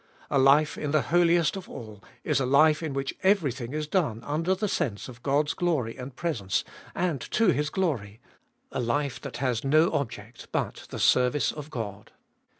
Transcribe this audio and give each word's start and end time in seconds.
A 0.31 0.39
life 0.39 0.79
in 0.79 0.89
the 0.89 1.09
Holiest 1.13 1.55
of 1.55 1.69
All 1.69 2.03
is 2.23 2.39
a 2.39 2.45
life 2.47 2.81
in 2.81 2.95
which 2.95 3.13
everything 3.21 3.71
is 3.71 3.85
done 3.85 4.23
under 4.23 4.55
the 4.55 4.67
sense 4.67 5.07
of 5.07 5.21
God's 5.21 5.53
glory 5.53 5.95
and 5.95 6.15
presence, 6.15 6.63
and 6.95 7.21
to 7.29 7.49
His 7.49 7.69
glory; 7.69 8.19
a 8.71 8.79
life 8.79 9.21
that 9.21 9.37
has 9.37 9.63
no 9.63 9.93
object 9.93 10.47
but 10.51 10.87
the 10.89 10.97
service 10.97 11.51
of 11.51 11.69
God. 11.69 12.11